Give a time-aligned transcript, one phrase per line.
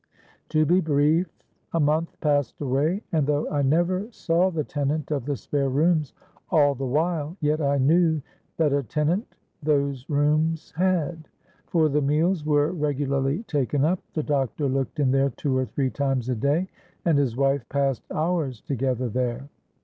[0.49, 1.29] To be brief,
[1.73, 6.13] a month passed away; and though I never saw the tenant of the spare rooms
[6.49, 8.19] all the while, yet I knew
[8.57, 11.27] that a tenant those rooms had;
[11.67, 16.29] for the meals were regularly taken up—the doctor looked in there two or three times
[16.29, 19.47] a day—and his wife passed hours together there.